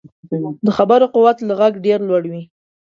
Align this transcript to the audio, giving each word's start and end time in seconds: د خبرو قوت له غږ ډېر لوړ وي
د 0.65 0.67
خبرو 0.77 1.05
قوت 1.15 1.37
له 1.47 1.53
غږ 1.59 1.73
ډېر 1.85 1.99
لوړ 2.09 2.23
وي 2.31 2.43